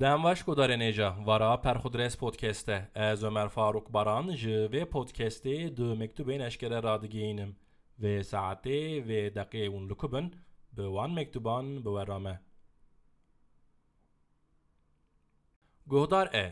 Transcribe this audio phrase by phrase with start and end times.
[0.00, 6.80] دموش گدار نجا ورا پرخودرس پودکسته از عمر فاروق باران جوه پودکسته دو مکتوبین اشکره
[6.80, 7.56] رادگینم
[8.02, 10.30] و ساعته و دقیقه اون لکبن
[10.74, 12.40] به وان مکتوبان به ورامه
[15.90, 16.50] گهدار ا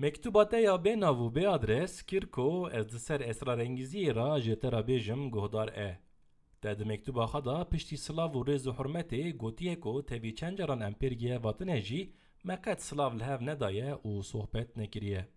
[0.00, 5.94] مکتوبات یا به ناو به آدرس کرکو از سر اسرارنگیزی را جترا بیجم گهدار ا
[6.62, 10.82] ده د مکتوبا خدا پشتی سلاو و رز و حرمتی گوتیه کو تبی چند جران
[10.82, 11.38] امپیرگیه
[12.44, 15.28] واتنه جی مقد سلاو لهv ندایه و صحبت نکریه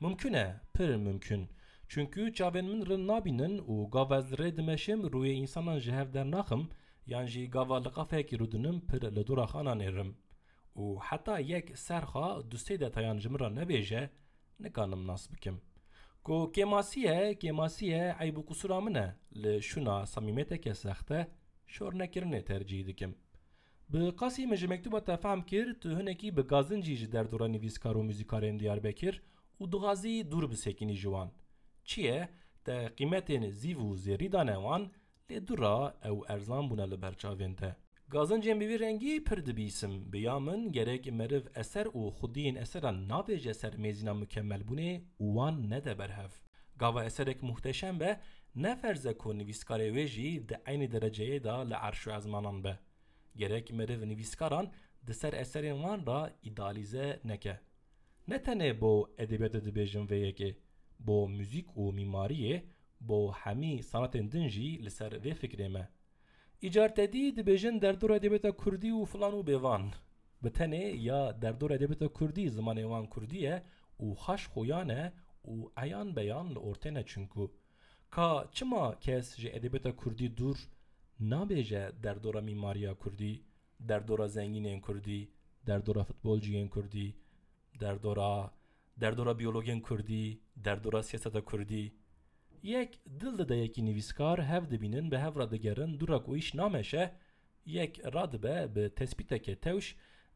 [0.00, 1.48] ممکنه پر ممکن
[1.88, 6.68] çünkü çavên min rin nabînin û gavez rê dimeşim rûyê însanan ji hev dernaxim
[7.06, 10.10] yan jî gava li qafekî rûdinim pir li dûra xanan êrim
[10.76, 14.02] û heta yek serxa dustê detayan ji min re nebêje
[14.60, 15.60] nikanim nas bikim
[16.24, 19.08] ku kêmasiye kêmasiye eyb û kusura min e
[19.42, 21.28] li şûna samîmeteke sexte
[21.66, 23.12] şor nekirinê tercih dikim
[23.93, 28.01] Bi qasî ji mektuba te fehm kir tu hinekî bi gazincî ji derdora nivîskar û
[28.09, 29.15] muzîkarên Diyarbekir
[29.61, 31.29] û dixwazî dûr bisekînî ji wan.
[31.89, 32.29] Çi ye
[32.65, 34.83] te qîmetên zîv û zêrîdan wan
[35.29, 35.77] lê dura
[36.09, 37.75] ew erzan bûne li ber çavên te.
[38.13, 39.13] Gazincên bi vî rengî
[40.71, 46.31] gerek meriv eser û xudiyên eseran nabêje ser mêzîna mükemmel bûnê û wan nede berhev.
[46.77, 48.19] Gava eserek muhteşem be
[48.55, 52.79] ne ferze ku nivîskarê wê jî di aynı dereceyê da li erş û ezmanan be.
[53.35, 54.71] Gerek meriv nivîskaran
[55.07, 56.31] di ser eserên wan ra
[57.23, 57.59] neke.
[58.27, 60.55] Ne tenê bo edebiyatê dibêjin vê yekê,
[60.99, 62.63] bo müzik û mîmariyê,
[62.99, 65.89] bo hemî sanatên din jî li ser vê fikrê me.
[66.61, 69.91] Îcartedî dibêjin derdora edebiyata Kurdî û filan û bêvan.
[70.97, 73.63] Ya derdora edebiyata Kurdî zimanê wan Kurdî ye
[73.99, 75.13] û xweş xuyan e
[76.15, 77.51] beyan li ortê ne çunku.
[78.09, 80.57] Ka çima kes ji edebiyata Kurdî dûr
[81.19, 83.43] نابجه در دورا میماریا کوردی
[83.89, 85.21] دەردۆرە زەنگینێن کوردی
[85.67, 87.15] دەردۆرە در کوردی
[87.81, 88.35] دەردۆرا
[89.01, 90.25] دەردۆرە بیۆلۆگێن کوردی
[90.65, 91.85] دەردۆرە سیێسەتە کوردی.
[92.63, 97.05] یک دل دەدەیەکی نویسکار هەف دەبینن بە هەڤڕ دەگەرن یک نامەشە
[97.77, 99.85] یەک ڕادبە بە توش تەوش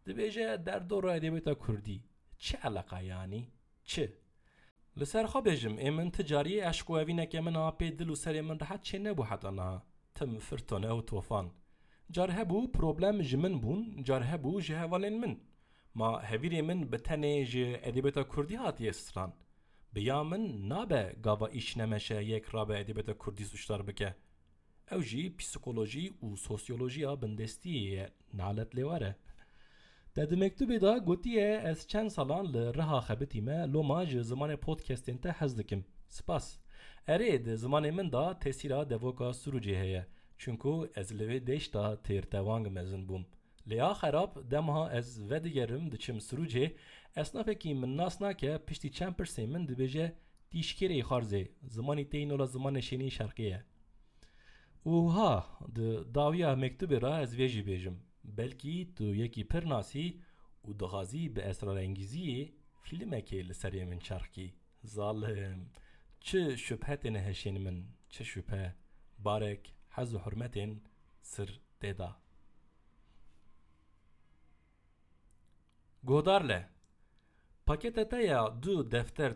[0.05, 2.03] در دەردۆڕای دەبێتە کوردی.
[2.43, 3.43] چه علاقایانی؟
[3.89, 4.05] چه؟
[4.99, 9.71] لەسەرخوا بێژم ئێمن تجاری ئەشکوەوینەکە من ئاپێ دل و سەرێ من ڕحەت چێ نەبوو حەتەنا
[10.19, 11.47] Tim firtone û tofan.
[12.11, 15.33] Car hebû problem ji min bûn, car hebû ji hevalên min.
[15.93, 19.33] Ma hevîrê min bi tenê ji edebiyata Kurdî hatiye stran.
[19.95, 24.15] Bi ya min nabe gava îş nemeşe yek rabe edebiyata Kurdî suçlar bike.
[24.91, 29.15] Ew jî psikolojî û sosyolojiya bindestiyê ye nalet lê were.
[30.15, 34.57] Te di mektubê da gotiye ez çend salan li riha xebitî me loma ji zimanê
[34.57, 35.85] podcastên te hez dikim.
[36.07, 36.45] Spas.
[37.07, 40.05] Erê di zimanê min da tesîra devoka Surucê heye.
[40.37, 43.23] Çunku ez li vê deş da têrtevang mezin bûm.
[43.69, 46.65] Lêya xerab demha ez vedigerim diçim Surucê
[47.15, 50.11] esnafekî min nas nake piştî çend pirsê min dibêje
[50.51, 53.63] dîşkerê xarzê zimanî tên ola zimanê şenî şerqî ye.
[54.85, 55.33] û ha
[55.75, 57.95] di dawiya mektubê ra ez vê jî bêjim.
[58.23, 60.07] Belkî tu yekî pir nasî
[60.67, 62.41] û dixwazî bi esrarengîziyê
[62.85, 64.47] filmekê li serê min çarkî.
[64.83, 65.61] Zalim.
[66.21, 68.75] Çi şüphetên heşên min, çi şüphe.
[69.17, 70.79] Barek hez û hurmetên
[71.21, 71.61] sir
[76.49, 76.69] le.
[77.65, 79.31] Paketa te ya du defter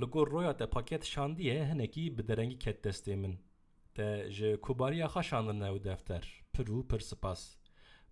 [0.00, 3.38] li gor roya te paket şandiye hinekî bi derengî ket destê min.
[3.94, 6.24] Te ji kubariya xwe şandin ew defter.
[6.52, 7.00] Pir û pir.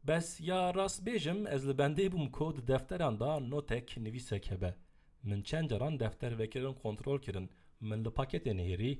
[0.04, 4.74] Bes ya rast bêjim ez li bendê bûm ku defteran da notek nivîsek hebe.
[5.22, 7.50] Min çend caran defter vekirin kontrol kirin.
[7.80, 8.92] Min li paketên hêrî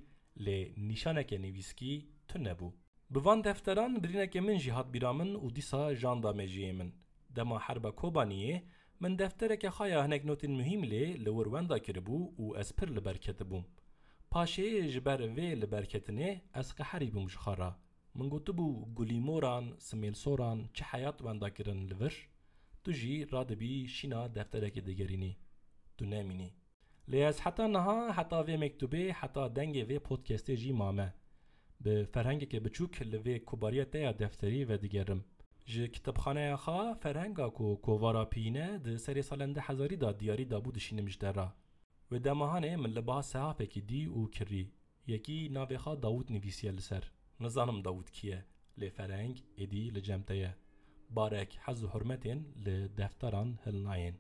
[0.45, 0.59] lê
[0.89, 1.95] nîşaneke nivîskî
[2.29, 2.69] tune nebû.
[3.11, 6.91] Bi van defteran birîneke min jî hat bîra min û dîsa janda mejiyê min.
[7.37, 8.63] Dema herba Kobaniyê
[9.01, 13.05] min deftereke xaya hinek notên mühîm lê li wir wenda kiribû û ez pir li
[13.05, 13.65] ber ketibûm.
[14.33, 16.31] Paşeyê ji ber vê li berketinê
[16.61, 17.71] ez qeherî bûm ji xwe
[18.19, 22.15] Min gotibû gulîmoran, simêlsoran çi heyat wenda kirin li vir,
[22.85, 25.33] tu jî radibî şîna defterekê digerînî.
[25.97, 26.51] Tu nemînî.
[27.09, 31.15] لیاز حتا نها حتا وی مکتوبه حتا دنگ وی پودکست جی مامه.
[31.81, 35.25] به فرهنگ که بچوک لیوی کباریت یا دفتری و دیگرم
[35.67, 36.17] جی کتب
[36.95, 37.51] فرهنگ ها
[37.83, 41.03] کوارا پینه ده سری سالنده حزاری دا دیاری دابو درا.
[41.03, 41.53] مجده
[42.11, 44.73] و دمهانه من لبا صحافه که دی او کری.
[45.07, 47.05] یکی ناوی داود نویسیه لسر
[47.41, 48.45] نزانم داود کیه؟
[48.79, 50.55] لی فرهنگ ایدی بارک
[51.11, 54.15] باریک حز و حرمتین لدفتران هلناین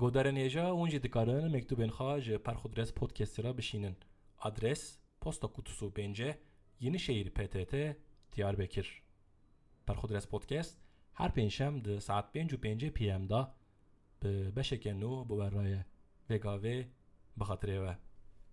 [0.00, 3.94] Godarên êja hûn jî dikarin mektubên xwe ji Perxudres podcastê.
[4.38, 6.36] Adres Posta Kutusu 5
[6.80, 7.74] Yenişehir PTT
[8.32, 9.02] Diyarbakır.
[9.86, 10.78] Perxudres Podcast
[11.12, 13.54] her pênşem di saet pênc û pêncê PM da
[14.22, 15.84] bi beşeke nû biweraye.
[16.30, 16.76] Vêgavê
[17.38, 17.94] bi xatirê we.